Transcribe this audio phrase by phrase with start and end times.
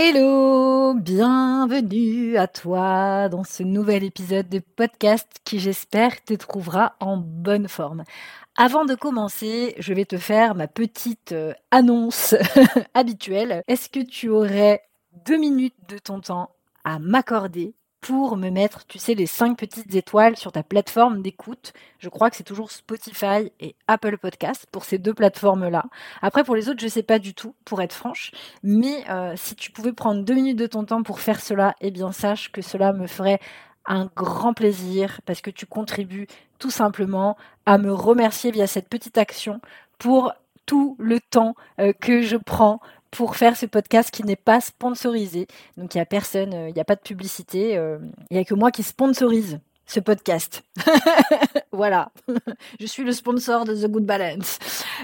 [0.00, 7.16] Hello, bienvenue à toi dans ce nouvel épisode de podcast qui j'espère te trouvera en
[7.16, 8.04] bonne forme.
[8.56, 12.36] Avant de commencer, je vais te faire ma petite euh, annonce
[12.94, 13.64] habituelle.
[13.66, 14.84] Est-ce que tu aurais
[15.26, 16.50] deux minutes de ton temps
[16.84, 21.72] à m'accorder pour me mettre, tu sais, les cinq petites étoiles sur ta plateforme d'écoute.
[21.98, 25.84] Je crois que c'est toujours Spotify et Apple Podcast pour ces deux plateformes-là.
[26.22, 28.32] Après, pour les autres, je ne sais pas du tout, pour être franche.
[28.62, 31.90] Mais euh, si tu pouvais prendre deux minutes de ton temps pour faire cela, eh
[31.90, 33.40] bien, sache que cela me ferait
[33.86, 39.18] un grand plaisir parce que tu contribues tout simplement à me remercier via cette petite
[39.18, 39.60] action
[39.98, 40.32] pour
[40.66, 45.46] tout le temps euh, que je prends pour faire ce podcast qui n'est pas sponsorisé.
[45.76, 47.98] Donc il n'y a personne, euh, il n'y a pas de publicité, euh,
[48.30, 50.62] il n'y a que moi qui sponsorise ce podcast.
[51.72, 52.10] voilà,
[52.80, 54.58] je suis le sponsor de The Good Balance.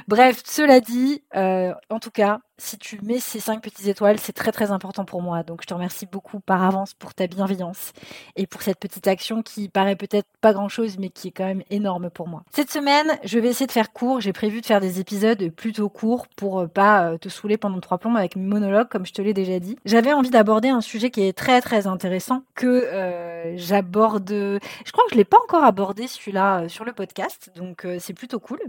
[0.08, 4.32] Bref, cela dit, euh, en tout cas, si tu mets ces cinq petites étoiles, c'est
[4.32, 5.42] très très important pour moi.
[5.42, 7.92] Donc je te remercie beaucoup par avance pour ta bienveillance
[8.36, 11.62] et pour cette petite action qui paraît peut-être pas grand-chose mais qui est quand même
[11.70, 12.44] énorme pour moi.
[12.52, 14.20] Cette semaine, je vais essayer de faire court.
[14.20, 17.80] J'ai prévu de faire des épisodes plutôt courts pour euh, pas euh, te saouler pendant
[17.80, 19.76] trois plombs avec mes monologues comme je te l'ai déjà dit.
[19.84, 24.28] J'avais envie d'aborder un sujet qui est très très intéressant que j'aborde.
[24.28, 28.38] Je crois que je l'ai pas encore abordé celui-là sur le podcast, donc c'est plutôt
[28.38, 28.60] cool.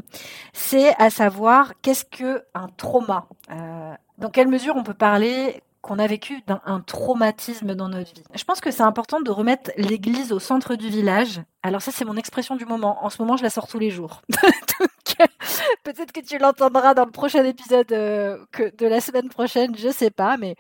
[0.53, 3.27] C'est savoir qu'est-ce que un trauma.
[3.49, 8.23] Euh, dans quelle mesure on peut parler qu'on a vécu d'un traumatisme dans notre vie?
[8.33, 11.41] Je pense que c'est important de remettre l'église au centre du village.
[11.63, 13.03] Alors ça, c'est mon expression du moment.
[13.03, 14.21] En ce moment, je la sors tous les jours.
[15.83, 19.89] peut-être que tu l'entendras dans le prochain épisode euh, que de la semaine prochaine, je
[19.89, 20.55] sais pas, mais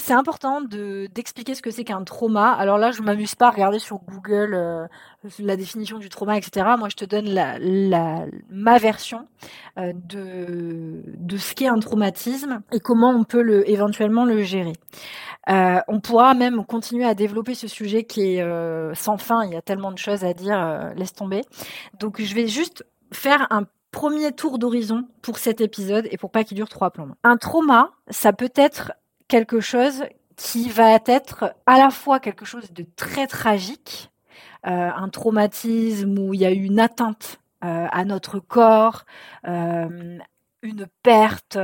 [0.00, 2.52] c'est important de d'expliquer ce que c'est qu'un trauma.
[2.52, 4.86] Alors là, je m'amuse pas à regarder sur Google euh,
[5.38, 6.66] la définition du trauma, etc.
[6.78, 9.28] Moi, je te donne la, ma version
[9.78, 14.72] euh, de de ce qu'est un traumatisme et comment on peut le éventuellement le gérer.
[15.48, 19.44] Euh, on pourra même continuer à développer ce sujet qui est sans fin.
[19.44, 20.92] Il y a tellement de choses à dire.
[20.96, 21.42] Laisse tomber.
[21.98, 26.44] Donc, je vais juste faire un premier tour d'horizon pour cet épisode et pour pas
[26.44, 27.14] qu'il dure trois plombs.
[27.24, 28.92] Un trauma, ça peut être
[29.30, 30.04] quelque chose
[30.36, 34.10] qui va être à la fois quelque chose de très tragique,
[34.66, 39.04] euh, un traumatisme où il y a eu une atteinte euh, à notre corps,
[39.46, 40.18] euh,
[40.62, 41.56] une perte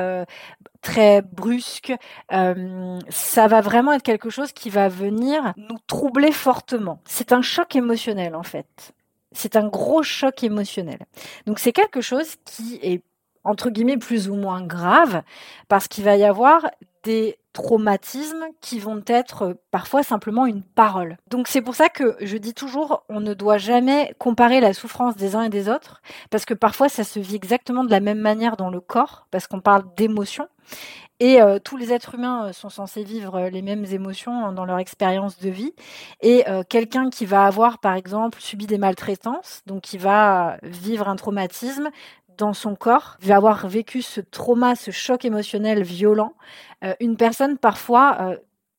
[0.81, 1.93] très brusque,
[2.31, 7.03] ça va vraiment être quelque chose qui va venir nous troubler fortement.
[7.05, 8.95] C'est un choc émotionnel en fait.
[9.33, 11.01] C'est un gros choc émotionnel.
[11.47, 13.03] Donc c'est quelque chose qui est
[13.47, 15.23] entre guillemets plus ou moins grave
[15.69, 16.67] parce qu'il va y avoir
[17.05, 21.17] des traumatismes qui vont être parfois simplement une parole.
[21.31, 25.17] Donc c'est pour ça que je dis toujours on ne doit jamais comparer la souffrance
[25.17, 28.21] des uns et des autres parce que parfois ça se vit exactement de la même
[28.21, 30.49] manière dans le corps parce qu'on parle d'émotions
[31.19, 34.79] et euh, tous les êtres humains euh, sont censés vivre les mêmes émotions dans leur
[34.79, 35.75] expérience de vie.
[36.21, 41.09] Et euh, quelqu'un qui va avoir, par exemple, subi des maltraitances, donc qui va vivre
[41.09, 41.89] un traumatisme,
[42.37, 46.35] dans son corps, va avoir vécu ce trauma, ce choc émotionnel violent.
[46.85, 48.37] Euh, une personne parfois euh,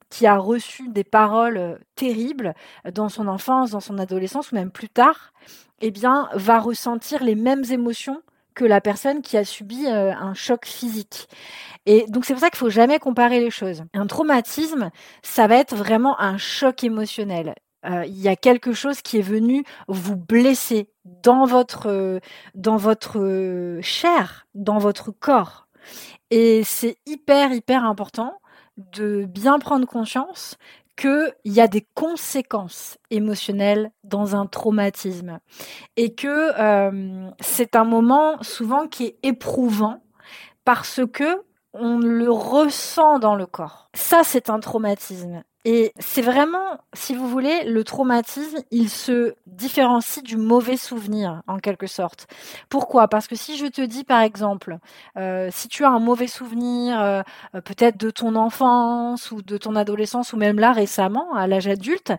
[0.09, 2.53] qui a reçu des paroles euh, terribles
[2.93, 5.33] dans son enfance, dans son adolescence ou même plus tard,
[5.81, 8.21] eh bien, va ressentir les mêmes émotions
[8.55, 11.29] que la personne qui a subi un choc physique.
[11.85, 13.83] Et donc c'est pour ça qu'il faut jamais comparer les choses.
[13.93, 14.89] Un traumatisme,
[15.21, 17.53] ça va être vraiment un choc émotionnel.
[17.85, 22.19] Euh, il y a quelque chose qui est venu vous blesser dans votre euh,
[22.55, 25.67] dans votre euh, chair, dans votre corps.
[26.31, 28.33] Et c'est hyper hyper important
[28.77, 30.57] de bien prendre conscience
[30.95, 35.39] qu'il y a des conséquences émotionnelles dans un traumatisme
[35.95, 36.51] et que
[37.39, 40.01] c'est un moment souvent qui est éprouvant
[40.65, 43.89] parce que on le ressent dans le corps.
[43.93, 45.43] Ça, c'est un traumatisme.
[45.69, 51.57] Et c'est vraiment, si vous voulez, le traumatisme, il se différencie du mauvais souvenir, en
[51.57, 52.25] quelque sorte.
[52.69, 53.09] Pourquoi?
[53.09, 54.77] Parce que si je te dis, par exemple,
[55.17, 57.21] euh, si tu as un mauvais souvenir, euh,
[57.65, 62.13] peut-être de ton enfance ou de ton adolescence, ou même là récemment, à l'âge adulte,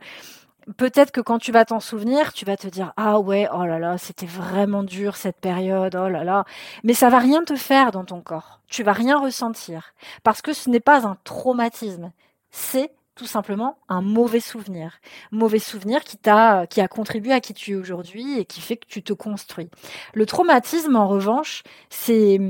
[0.77, 3.79] peut-être que quand tu vas t'en souvenir, tu vas te dire ah ouais, oh là
[3.79, 6.45] là, c'était vraiment dur cette période, oh là là.
[6.85, 8.61] Mais ça va rien te faire dans ton corps.
[8.67, 12.13] Tu vas rien ressentir parce que ce n'est pas un traumatisme,
[12.51, 15.01] c'est tout simplement un mauvais souvenir.
[15.33, 18.77] Mauvais souvenir qui t'a, qui a contribué à qui tu es aujourd'hui et qui fait
[18.77, 19.69] que tu te construis.
[20.15, 22.41] Le traumatisme, en revanche, c'est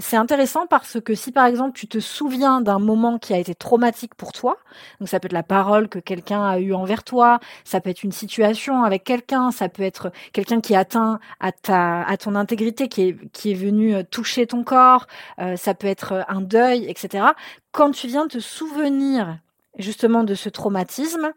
[0.00, 3.54] c'est intéressant parce que si par exemple tu te souviens d'un moment qui a été
[3.54, 4.56] traumatique pour toi,
[4.98, 8.02] donc ça peut être la parole que quelqu'un a eue envers toi, ça peut être
[8.02, 12.88] une situation avec quelqu'un, ça peut être quelqu'un qui atteint à ta à ton intégrité,
[12.88, 15.06] qui est qui est venu euh, toucher ton corps,
[15.38, 17.26] euh, ça peut être un deuil, etc.
[17.72, 19.38] Quand tu viens te souvenir
[19.82, 21.32] justement de ce traumatisme,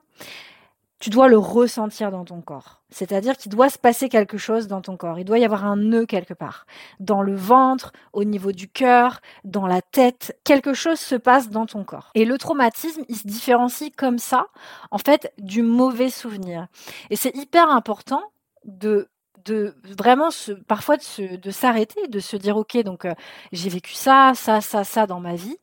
[1.03, 2.81] tu dois le ressentir dans ton corps.
[2.89, 5.19] C'est-à-dire qu'il doit se passer quelque chose dans ton corps.
[5.19, 6.65] Il doit y avoir un nœud quelque part.
[7.01, 10.39] Dans le ventre, au niveau du cœur, dans la tête.
[10.45, 12.09] Quelque chose se passe dans ton corps.
[12.15, 14.47] Et le traumatisme, il se différencie comme ça,
[14.91, 16.67] en fait, du mauvais souvenir.
[17.09, 18.23] Et c'est hyper important
[18.63, 19.09] de
[19.45, 20.29] de vraiment
[20.69, 23.13] parfois de, de s'arrêter, de se dire ok donc euh,
[23.51, 25.57] j'ai vécu ça, ça, ça, ça dans ma vie,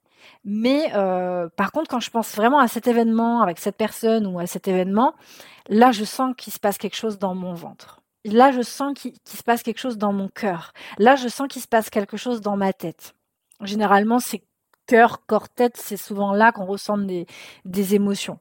[0.45, 4.39] mais euh, par contre, quand je pense vraiment à cet événement, avec cette personne ou
[4.39, 5.15] à cet événement,
[5.69, 8.01] là, je sens qu'il se passe quelque chose dans mon ventre.
[8.25, 10.73] Là, je sens qu'il se passe quelque chose dans mon cœur.
[10.99, 13.15] Là, je sens qu'il se passe quelque chose dans ma tête.
[13.63, 14.43] Généralement, c'est
[14.87, 17.27] cœur, corps, tête, c'est souvent là qu'on ressent des,
[17.65, 18.39] des émotions.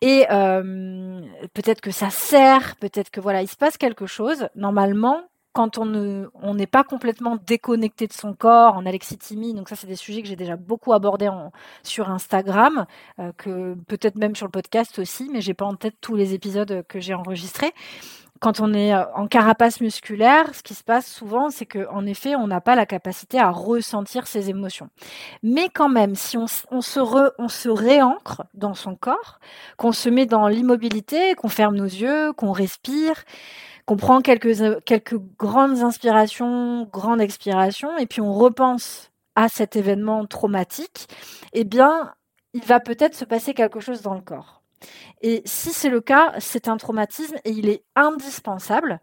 [0.00, 1.20] Et euh,
[1.52, 4.48] peut-être que ça sert, peut-être que voilà, il se passe quelque chose.
[4.54, 5.20] Normalement,
[5.52, 9.76] quand on ne, on n'est pas complètement déconnecté de son corps en alexithymie, donc ça
[9.76, 11.30] c'est des sujets que j'ai déjà beaucoup abordés
[11.82, 12.86] sur Instagram,
[13.18, 16.34] euh, que peut-être même sur le podcast aussi, mais j'ai pas en tête tous les
[16.34, 17.72] épisodes que j'ai enregistrés.
[18.40, 22.06] Quand on est euh, en carapace musculaire, ce qui se passe souvent, c'est que en
[22.06, 24.88] effet, on n'a pas la capacité à ressentir ses émotions.
[25.42, 29.40] Mais quand même, si on, se, on se réancre dans son corps,
[29.76, 33.24] qu'on se met dans l'immobilité, qu'on ferme nos yeux, qu'on respire,
[33.86, 41.08] qu'on prend quelques, grandes inspirations, grandes expirations, et puis on repense à cet événement traumatique,
[41.52, 42.12] eh bien,
[42.52, 44.62] il va peut-être se passer quelque chose dans le corps.
[45.22, 49.00] Et si c'est le cas, c'est un traumatisme et il est indispensable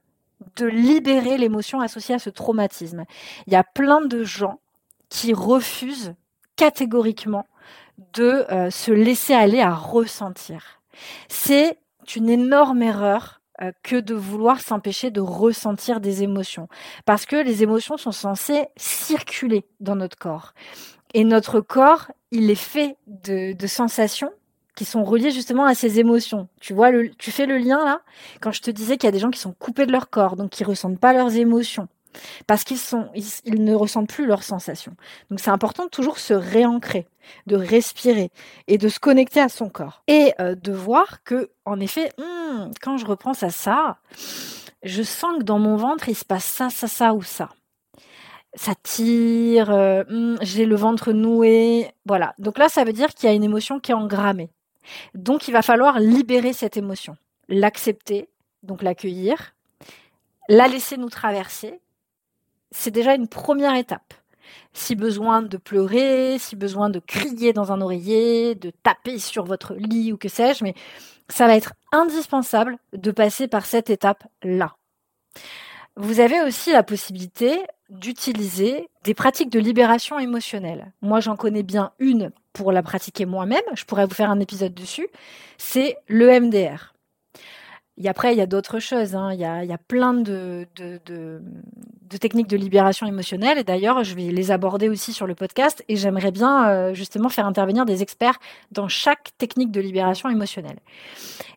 [0.56, 3.06] de libérer l'émotion associée à ce traumatisme.
[3.46, 4.60] Il y a plein de gens
[5.10, 6.16] qui refusent
[6.56, 7.46] catégoriquement
[8.14, 10.82] de euh, se laisser aller à ressentir.
[11.28, 11.78] C'est
[12.16, 13.42] une énorme erreur
[13.84, 16.68] que de vouloir s'empêcher de ressentir des émotions.
[17.06, 20.54] Parce que les émotions sont censées circuler dans notre corps.
[21.14, 24.32] Et notre corps, il est fait de, de sensations
[24.76, 26.48] qui sont reliées justement à ces émotions.
[26.62, 28.02] Tu vois, le, tu fais le lien là?
[28.42, 30.36] Quand je te disais qu'il y a des gens qui sont coupés de leur corps,
[30.36, 31.88] donc qui ressentent pas leurs émotions
[32.46, 34.96] parce qu'ils sont, ils, ne ressentent plus leurs sensations.
[35.30, 37.08] Donc c'est important de toujours se réancrer,
[37.46, 38.32] de respirer
[38.68, 42.72] et de se connecter à son corps et euh, de voir que, en effet, hmm,
[42.82, 43.98] quand je repense à ça,
[44.84, 47.50] je sens que dans mon ventre il se passe ça, ça, ça ou ça.
[48.56, 52.34] Ça tire, euh, hmm, j'ai le ventre noué, voilà.
[52.40, 54.50] Donc là, ça veut dire qu'il y a une émotion qui est engrammée.
[55.14, 57.18] Donc il va falloir libérer cette émotion,
[57.50, 58.30] l'accepter,
[58.64, 59.54] donc l'accueillir,
[60.50, 61.80] la laisser nous traverser
[62.72, 64.14] c'est déjà une première étape.
[64.74, 69.74] Si besoin de pleurer, si besoin de crier dans un oreiller, de taper sur votre
[69.76, 70.76] lit ou que sais-je, mais
[71.30, 74.76] ça va être indispensable de passer par cette étape-là.
[75.96, 80.92] Vous avez aussi la possibilité d'utiliser des pratiques de libération émotionnelle.
[81.02, 83.64] Moi, j'en connais bien une pour la pratiquer moi-même.
[83.74, 85.08] Je pourrais vous faire un épisode dessus.
[85.58, 86.94] C'est l'EMDR.
[87.98, 89.16] Et après, il y a d'autres choses.
[89.16, 89.34] Hein.
[89.34, 90.68] Il, y a, il, y a, plein de,
[92.10, 93.58] de, techniques de libération émotionnelle.
[93.58, 95.84] Et d'ailleurs, je vais les aborder aussi sur le podcast.
[95.88, 98.40] Et j'aimerais bien euh, justement faire intervenir des experts
[98.72, 100.80] dans chaque technique de libération émotionnelle.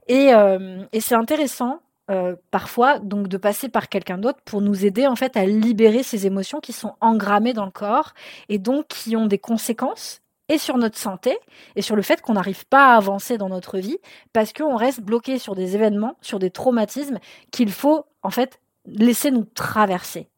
[0.09, 1.81] Et, euh, c'est intéressant
[2.11, 6.03] euh, parfois donc de passer par quelqu'un d'autre pour nous aider en fait à libérer
[6.03, 8.15] ces émotions qui sont engrammées dans le corps
[8.49, 11.39] et donc qui ont des conséquences et sur notre santé
[11.77, 13.99] et sur le fait qu'on n'arrive pas à avancer dans notre vie
[14.33, 17.19] parce qu'on reste bloqué sur des événements, sur des traumatismes
[17.53, 20.29] qu'il faut en fait laisser nous traverser.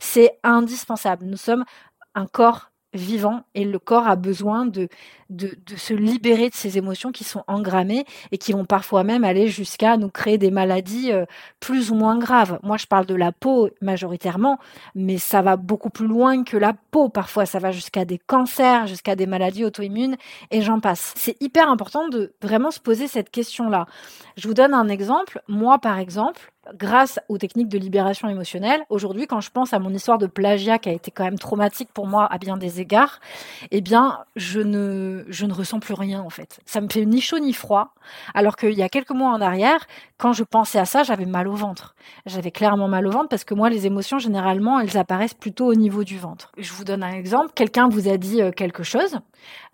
[0.00, 1.26] C'est indispensable.
[1.26, 1.64] Nous sommes
[2.14, 4.88] un corps vivant et le corps a besoin de,
[5.28, 9.46] de, se libérer de ces émotions qui sont engrammées et qui vont parfois même aller
[9.46, 11.24] jusqu'à nous créer des maladies euh,
[11.60, 12.58] plus ou moins graves.
[12.62, 14.58] Moi, je parle de la peau majoritairement,
[14.94, 17.08] mais ça va beaucoup plus loin que la peau.
[17.08, 20.16] Parfois, ça va jusqu'à des cancers, jusqu'à des maladies auto-immunes
[20.50, 21.12] et j'en passe.
[21.16, 23.86] C'est hyper important de vraiment se poser cette question-là.
[24.36, 25.42] Je vous donne un exemple.
[25.46, 29.92] Moi, par exemple, grâce aux techniques de libération émotionnelle, aujourd'hui, quand je pense à mon
[29.92, 33.20] histoire de plagiat qui a été quand même traumatique pour moi à bien des égards,
[33.70, 36.60] eh bien, je ne, je ne ressens plus rien en fait.
[36.66, 37.94] Ça me fait ni chaud ni froid.
[38.34, 39.86] Alors qu'il y a quelques mois en arrière,
[40.18, 41.94] quand je pensais à ça, j'avais mal au ventre.
[42.26, 45.74] J'avais clairement mal au ventre parce que moi, les émotions, généralement, elles apparaissent plutôt au
[45.74, 46.52] niveau du ventre.
[46.58, 47.52] Je vous donne un exemple.
[47.54, 49.18] Quelqu'un vous a dit euh, quelque chose,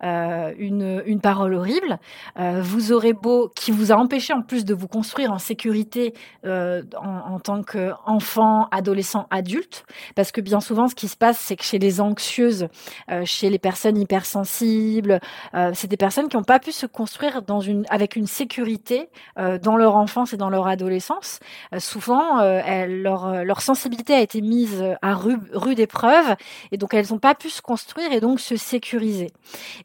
[0.03, 1.99] euh, une, une parole horrible.
[2.39, 6.13] Euh, vous aurez beau, qui vous a empêché en plus de vous construire en sécurité
[6.45, 9.85] euh, en, en, tant qu'enfant, adolescent, adulte.
[10.15, 12.67] Parce que bien souvent, ce qui se passe, c'est que chez les anxieuses,
[13.11, 15.19] euh, chez les personnes hypersensibles,
[15.53, 17.41] euh, c'est des personnes qui n'ont pas pu se construire
[17.89, 21.39] avec une sécurité euh, dans leur enfance et dans leur adolescence.
[21.77, 22.41] Souvent,
[22.87, 26.35] leur, sensibilité a été mise à rude épreuve
[26.71, 29.31] et donc elles n'ont pas pu se construire et donc se sécuriser.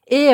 [0.08, 0.32] Et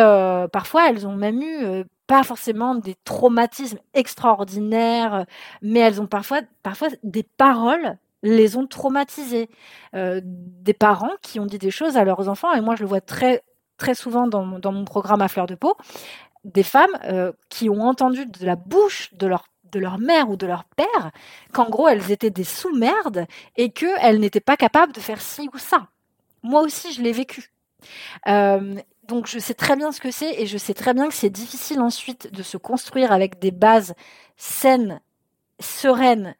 [0.52, 5.26] parfois, elles ont même eu pas forcément des traumatismes extraordinaires,
[5.62, 9.48] mais elles ont parfois, parfois des paroles les ont traumatisées.
[9.94, 12.88] Euh, des parents qui ont dit des choses à leurs enfants, et moi je le
[12.88, 13.42] vois très,
[13.76, 15.76] très souvent dans, mon programme à fleur de peau,
[16.44, 20.36] des femmes euh, qui ont entendu de la bouche de leur de leur mère ou
[20.36, 21.10] de leur père
[21.52, 25.58] qu'en gros elles étaient des sous-merdes et qu'elles n'étaient pas capables de faire ci ou
[25.58, 25.88] ça.
[26.42, 27.52] Moi aussi je l'ai vécu.
[28.28, 28.76] Euh,
[29.08, 31.30] donc je sais très bien ce que c'est et je sais très bien que c'est
[31.30, 33.94] difficile ensuite de se construire avec des bases
[34.36, 35.00] saines,
[35.60, 36.34] sereines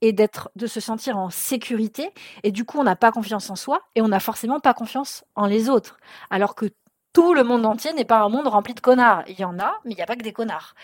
[0.00, 2.12] et d'être de se sentir en sécurité
[2.42, 5.24] et du coup on n'a pas confiance en soi et on n'a forcément pas confiance
[5.34, 5.98] en les autres
[6.30, 6.66] alors que
[7.12, 9.22] tout le monde entier n'est pas un monde rempli de connards.
[9.28, 10.74] Il y en a, mais il n'y a pas que des connards.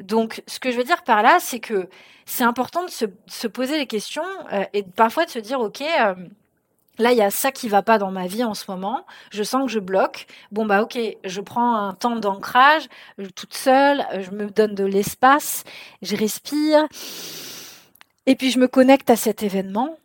[0.00, 1.88] Donc, ce que je veux dire par là, c'est que
[2.24, 5.82] c'est important de se, se, poser les questions euh, et parfois de se dire, OK,
[5.82, 6.16] euh,
[6.98, 9.04] Là, il y a ça qui va pas dans ma vie en ce moment.
[9.30, 10.26] Je sens que je bloque.
[10.52, 12.88] Bon, bah, ok, je prends un temps d'ancrage,
[13.34, 15.64] toute seule, je me donne de l'espace,
[16.02, 16.86] je respire.
[18.26, 19.98] Et puis, je me connecte à cet événement.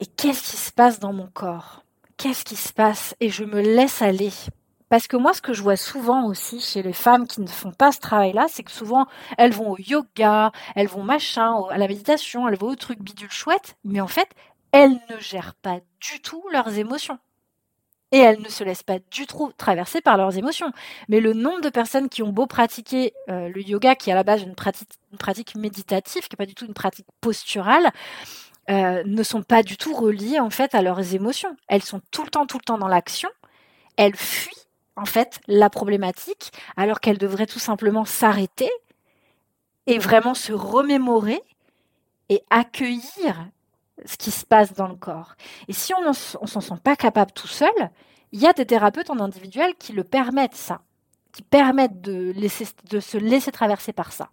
[0.00, 1.82] Et qu'est-ce qui se passe dans mon corps?
[2.16, 3.14] Qu'est-ce qui se passe?
[3.20, 4.32] Et je me laisse aller.
[4.88, 7.72] Parce que moi, ce que je vois souvent aussi chez les femmes qui ne font
[7.72, 11.88] pas ce travail-là, c'est que souvent, elles vont au yoga, elles vont machin, à la
[11.88, 14.28] méditation, elles vont au truc bidule chouette, mais en fait,
[14.72, 17.18] elles ne gèrent pas du tout leurs émotions.
[18.10, 20.72] Et elles ne se laissent pas du tout traverser par leurs émotions.
[21.08, 24.16] Mais le nombre de personnes qui ont beau pratiquer euh, le yoga, qui est à
[24.16, 27.90] la base une pratique, méditative, qui n'est pas du tout une pratique posturale,
[28.70, 31.54] euh, ne sont pas du tout reliées en fait à leurs émotions.
[31.68, 33.28] Elles sont tout le temps, tout le temps dans l'action.
[33.96, 34.54] Elles fuient
[34.96, 38.70] en fait la problématique, alors qu'elles devraient tout simplement s'arrêter
[39.86, 41.42] et vraiment se remémorer
[42.30, 43.48] et accueillir
[44.04, 45.34] ce qui se passe dans le corps.
[45.68, 47.70] Et si on ne s'en sent pas capable tout seul,
[48.32, 50.80] il y a des thérapeutes en individuel qui le permettent ça,
[51.32, 54.30] qui permettent de, laisser, de se laisser traverser par ça.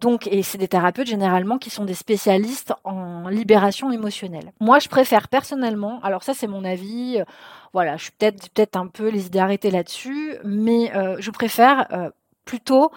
[0.00, 4.52] Donc, et c'est des thérapeutes généralement qui sont des spécialistes en libération émotionnelle.
[4.60, 7.24] Moi, je préfère personnellement, alors ça c'est mon avis, euh,
[7.72, 11.86] voilà, je suis peut-être peut-être un peu les idées arrêtées là-dessus, mais euh, je préfère
[11.92, 12.10] euh,
[12.44, 12.90] plutôt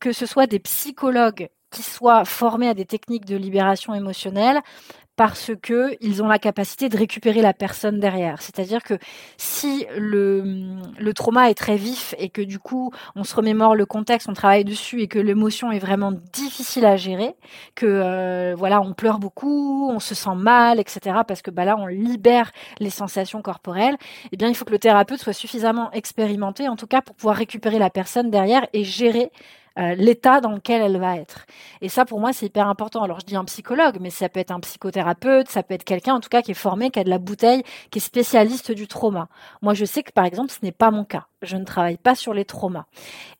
[0.00, 4.60] que ce soit des psychologues qui soient formés à des techniques de libération émotionnelle
[5.18, 8.40] parce que ils ont la capacité de récupérer la personne derrière.
[8.40, 8.94] C'est-à-dire que
[9.36, 13.84] si le, le trauma est très vif et que du coup on se remémore le
[13.84, 17.34] contexte, on travaille dessus et que l'émotion est vraiment difficile à gérer,
[17.74, 21.16] que euh, voilà on pleure beaucoup, on se sent mal, etc.
[21.26, 23.96] Parce que bah là on libère les sensations corporelles.
[24.30, 27.34] Eh bien il faut que le thérapeute soit suffisamment expérimenté, en tout cas pour pouvoir
[27.34, 29.32] récupérer la personne derrière et gérer
[29.78, 31.46] euh, l'état dans lequel elle va être.
[31.80, 33.02] Et ça, pour moi, c'est hyper important.
[33.02, 36.14] Alors, je dis un psychologue, mais ça peut être un psychothérapeute, ça peut être quelqu'un,
[36.14, 38.88] en tout cas, qui est formé, qui a de la bouteille, qui est spécialiste du
[38.88, 39.28] trauma.
[39.62, 41.26] Moi, je sais que, par exemple, ce n'est pas mon cas.
[41.42, 42.86] Je ne travaille pas sur les traumas.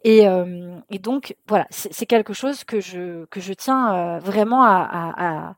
[0.04, 4.62] Et, euh, et donc, voilà, c'est quelque chose que je, que je tiens euh, vraiment
[4.62, 5.54] à, à,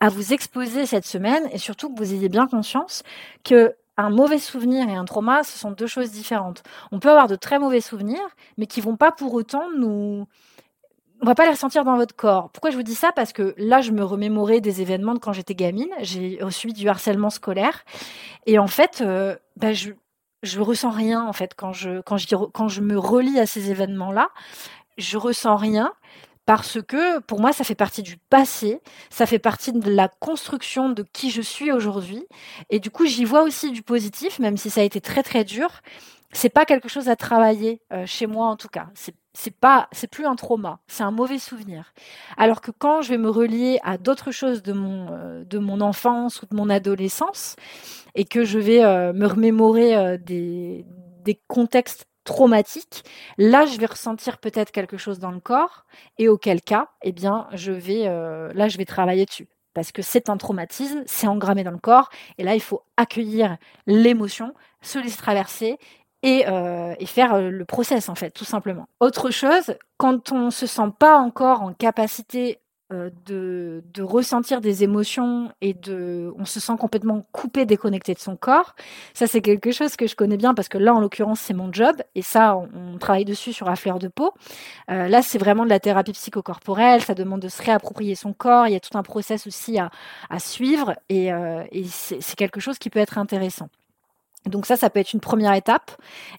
[0.00, 3.02] à vous exposer cette semaine et surtout que vous ayez bien conscience
[3.44, 6.62] que un mauvais souvenir et un trauma, ce sont deux choses différentes.
[6.92, 10.26] On peut avoir de très mauvais souvenirs, mais qui vont pas pour autant nous
[11.20, 12.50] on va pas les ressentir dans votre corps.
[12.50, 13.10] Pourquoi je vous dis ça?
[13.12, 15.90] Parce que là, je me remémorais des événements de quand j'étais gamine.
[16.00, 17.84] J'ai subi du harcèlement scolaire.
[18.46, 19.90] Et en fait, euh, bah, je,
[20.42, 23.70] je ressens rien, en fait, quand je, quand je, quand je me relie à ces
[23.70, 24.28] événements-là.
[24.96, 25.92] Je ressens rien
[26.48, 30.88] parce que pour moi, ça fait partie du passé, ça fait partie de la construction
[30.88, 32.24] de qui je suis aujourd'hui.
[32.70, 35.44] Et du coup, j'y vois aussi du positif, même si ça a été très très
[35.44, 35.68] dur.
[36.32, 38.86] C'est pas quelque chose à travailler euh, chez moi en tout cas.
[38.94, 41.92] C'est c'est pas c'est plus un trauma, c'est un mauvais souvenir.
[42.38, 45.82] Alors que quand je vais me relier à d'autres choses de mon euh, de mon
[45.82, 47.56] enfance ou de mon adolescence
[48.14, 50.86] et que je vais euh, me remémorer des
[51.26, 53.04] des contextes traumatique,
[53.38, 55.86] là je vais ressentir peut-être quelque chose dans le corps
[56.18, 59.48] et auquel cas, eh bien je vais euh, là travailler dessus.
[59.72, 63.56] parce que c'est un traumatisme, c'est engrammé dans le corps, et là il faut accueillir
[63.86, 65.78] l'émotion, se laisser traverser
[66.22, 68.86] et, euh, faire euh, le process en fait, tout simplement.
[69.00, 72.58] Autre chose, quand on se sent pas encore en capacité
[72.90, 78.36] de, de, ressentir des émotions et de, on se sent complètement coupé, déconnecté de son
[78.36, 78.74] corps.
[79.12, 81.72] Ça, c'est quelque chose que je connais bien parce que là, en l'occurrence, c'est mon
[81.72, 84.32] job et ça, on, travaille dessus sur la fleur de peau.
[84.90, 87.02] Euh, là, c'est vraiment de la thérapie psychocorporelle.
[87.02, 88.66] Ça demande de se réapproprier son corps.
[88.66, 89.90] Il y a tout un process aussi à,
[90.38, 93.68] suivre et, euh, c'est quelque chose qui peut être intéressant.
[94.46, 95.90] Donc ça, ça peut être une première étape.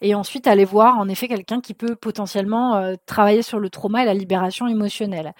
[0.01, 4.03] Et ensuite, aller voir en effet quelqu'un qui peut potentiellement euh, travailler sur le trauma
[4.03, 5.33] et la libération émotionnelle.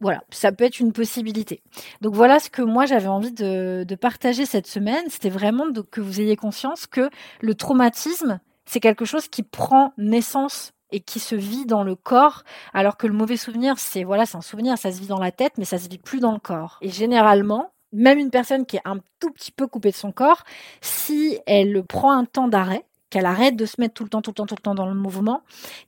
[0.00, 1.62] Voilà, ça peut être une possibilité.
[2.00, 5.04] Donc voilà ce que moi j'avais envie de, partager cette semaine.
[5.08, 7.08] C'était vraiment que vous ayez conscience que
[7.40, 12.44] le traumatisme, c'est quelque chose qui prend naissance et qui se vit dans le corps,
[12.72, 15.32] alors que le mauvais souvenir, c'est voilà, c'est un souvenir, ça se vit dans la
[15.32, 16.78] tête, mais ça se vit plus dans le corps.
[16.82, 20.44] Et généralement, même une personne qui est un tout petit peu coupée de son corps,
[20.80, 24.32] si elle prend un temps d'arrêt, qu'elle arrête de se mettre tout le temps, tout
[24.32, 25.42] le temps, tout le temps dans le mouvement,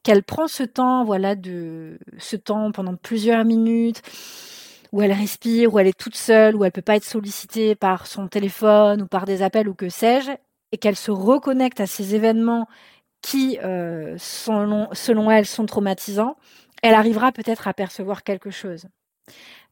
[0.04, 4.00] qu'elle prend ce temps, voilà, de ce temps pendant plusieurs minutes,
[4.92, 8.06] où elle respire, où elle est toute seule, où elle peut pas être sollicitée par
[8.06, 10.30] son téléphone ou par des appels ou que sais-je,
[10.70, 12.68] et qu'elle se reconnecte à ces événements
[13.22, 16.36] qui, euh, selon, selon elle, sont traumatisants,
[16.80, 18.86] elle arrivera peut-être à percevoir quelque chose.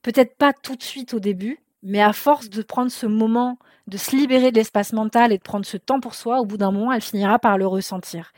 [0.03, 3.97] Peut-être pas tout de suite au début, mais à force de prendre ce moment, de
[3.97, 6.71] se libérer de l'espace mental et de prendre ce temps pour soi, au bout d'un
[6.71, 8.33] moment, elle finira par le ressentir.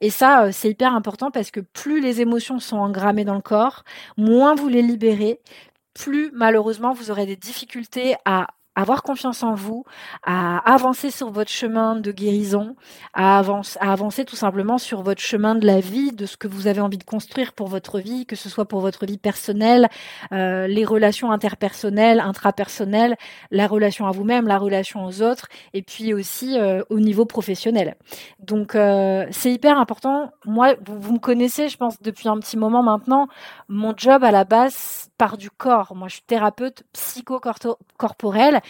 [0.00, 3.40] Et ça, euh, c'est hyper important parce que plus les émotions sont engrammées dans le
[3.40, 3.84] corps,
[4.16, 5.40] moins vous les libérez,
[5.94, 9.84] plus malheureusement vous aurez des difficultés à avoir confiance en vous,
[10.24, 12.76] à avancer sur votre chemin de guérison,
[13.12, 16.68] à, à avancer tout simplement sur votre chemin de la vie, de ce que vous
[16.68, 19.88] avez envie de construire pour votre vie, que ce soit pour votre vie personnelle,
[20.32, 23.16] euh, les relations interpersonnelles, intrapersonnelles,
[23.50, 27.96] la relation à vous-même, la relation aux autres, et puis aussi euh, au niveau professionnel.
[28.38, 30.30] Donc euh, c'est hyper important.
[30.44, 33.26] Moi, vous, vous me connaissez, je pense, depuis un petit moment maintenant.
[33.68, 35.96] Mon job à la base part du corps.
[35.96, 38.60] Moi, je suis thérapeute psychocorporelle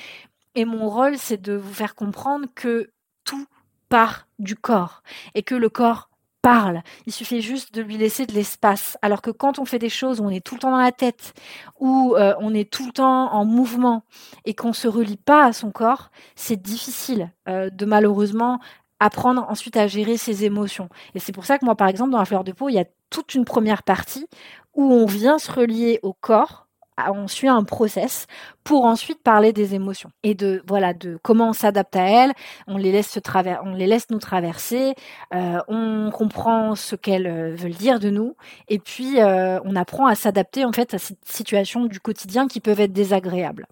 [0.55, 2.91] et mon rôle, c'est de vous faire comprendre que
[3.25, 3.47] tout
[3.89, 5.03] part du corps
[5.35, 6.09] et que le corps
[6.43, 6.83] parle.
[7.07, 8.97] Il suffit juste de lui laisser de l'espace.
[9.03, 10.93] Alors que quand on fait des choses où on est tout le temps dans la
[10.93, 11.35] tête,
[11.79, 14.05] où euh, on est tout le temps en mouvement
[14.45, 18.61] et qu'on se relie pas à son corps, c'est difficile euh, de malheureusement
[19.01, 20.89] apprendre ensuite à gérer ses émotions.
[21.15, 22.81] Et c'est pour ça que moi, par exemple, dans la fleur de peau, il y
[22.81, 24.27] a toute une première partie
[24.75, 26.68] où on vient se relier au corps
[27.13, 28.27] on suit un process
[28.65, 32.33] pour ensuite parler des émotions et de voilà de comment on s'adapte à elles.
[32.67, 33.21] On les laisse se
[33.65, 34.95] on les laisse nous traverser.
[35.35, 38.37] Euh, on comprend ce qu'elles euh, veulent dire de nous
[38.69, 42.61] et puis euh, on apprend à s'adapter en fait à ces situations du quotidien qui
[42.61, 43.67] peuvent être désagréables.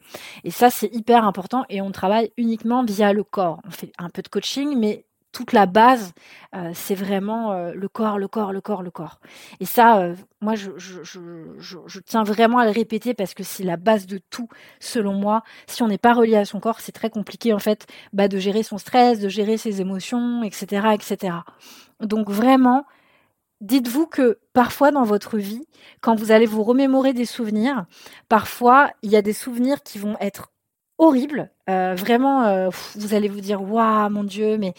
[0.45, 3.61] Et ça c'est hyper important et on travaille uniquement via le corps.
[3.67, 5.05] On fait un peu de coaching mais
[5.37, 6.15] toute la base,
[6.55, 9.21] euh, c'est vraiment euh, le corps, le corps, le corps, le corps.
[9.61, 14.07] Et ça, euh, moi, je, tiens vraiment à le répéter parce que c'est la base
[14.07, 14.49] de tout,
[14.81, 15.43] selon moi.
[15.67, 18.39] Si on n'est pas relié à son corps, c'est très compliqué, en fait, bah, de
[18.39, 21.37] gérer son stress, de gérer ses émotions, etc., etc.
[22.01, 22.87] Donc vraiment,
[23.61, 25.67] dites-vous que parfois dans votre vie,
[26.01, 27.85] quand vous allez vous remémorer des souvenirs,
[28.31, 30.51] parfois, il y a des souvenirs qui vont être
[30.97, 31.51] horribles.
[31.69, 34.73] vraiment, vous allez vous dire, waouh, mon Dieu, mais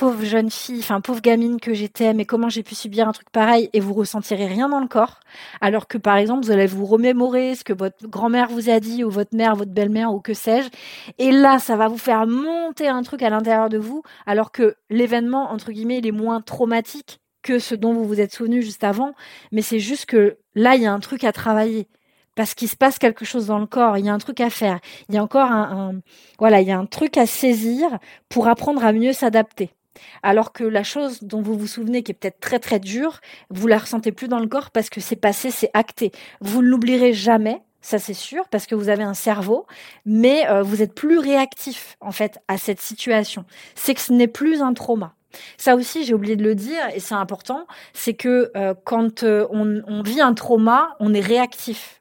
[0.00, 3.28] pauvre jeune fille, enfin pauvre gamine que j'étais, mais comment j'ai pu subir un truc
[3.28, 5.20] pareil et vous ressentirez rien dans le corps,
[5.60, 9.04] alors que par exemple vous allez vous remémorer ce que votre grand-mère vous a dit
[9.04, 10.70] ou votre mère, votre belle-mère ou que sais-je,
[11.18, 14.74] et là ça va vous faire monter un truc à l'intérieur de vous, alors que
[14.88, 18.84] l'événement entre guillemets il est moins traumatique que ce dont vous vous êtes souvenu juste
[18.84, 19.12] avant,
[19.52, 21.88] mais c'est juste que là il y a un truc à travailler.
[22.36, 24.48] Parce qu'il se passe quelque chose dans le corps, il y a un truc à
[24.48, 26.00] faire, il y a encore un, un
[26.38, 27.98] voilà, il y a un truc à saisir
[28.30, 29.74] pour apprendre à mieux s'adapter.
[30.22, 33.66] Alors que la chose dont vous vous souvenez qui est peut-être très très dure, vous
[33.66, 36.12] la ressentez plus dans le corps parce que c'est passé, c'est acté.
[36.40, 39.66] Vous ne l'oublierez jamais, ça c'est sûr, parce que vous avez un cerveau,
[40.04, 43.44] mais euh, vous êtes plus réactif en fait à cette situation.
[43.74, 45.14] C'est que ce n'est plus un trauma.
[45.56, 49.46] Ça aussi, j'ai oublié de le dire, et c'est important, c'est que euh, quand euh,
[49.50, 51.99] on vit un trauma, on est réactif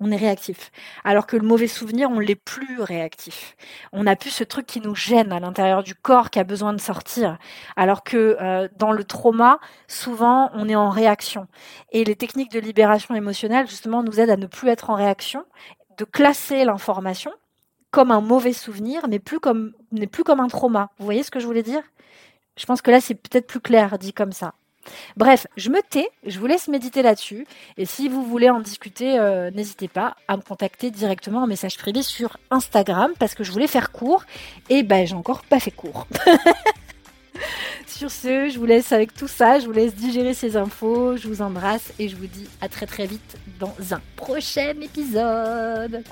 [0.00, 0.70] on est réactif.
[1.04, 3.56] Alors que le mauvais souvenir, on l'est plus réactif.
[3.92, 6.72] On a plus ce truc qui nous gêne à l'intérieur du corps qui a besoin
[6.72, 7.38] de sortir.
[7.76, 9.58] Alors que euh, dans le trauma,
[9.88, 11.48] souvent, on est en réaction.
[11.92, 15.44] Et les techniques de libération émotionnelle, justement, nous aident à ne plus être en réaction,
[15.96, 17.32] de classer l'information
[17.90, 19.38] comme un mauvais souvenir, mais plus
[19.92, 20.90] n'est plus comme un trauma.
[20.98, 21.82] Vous voyez ce que je voulais dire?
[22.56, 24.54] Je pense que là, c'est peut-être plus clair dit comme ça.
[25.16, 27.46] Bref, je me tais, je vous laisse méditer là-dessus.
[27.76, 31.76] Et si vous voulez en discuter, euh, n'hésitez pas à me contacter directement en message
[31.76, 34.24] privé sur Instagram parce que je voulais faire court
[34.68, 36.06] et ben j'ai encore pas fait court.
[37.86, 41.26] sur ce, je vous laisse avec tout ça, je vous laisse digérer ces infos, je
[41.26, 46.04] vous embrasse et je vous dis à très très vite dans un prochain épisode.